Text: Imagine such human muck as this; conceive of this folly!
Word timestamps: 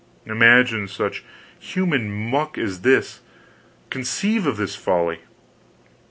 Imagine 0.25 0.87
such 0.87 1.23
human 1.59 2.09
muck 2.11 2.57
as 2.57 2.81
this; 2.81 3.19
conceive 3.91 4.47
of 4.47 4.57
this 4.57 4.73
folly! 4.75 5.19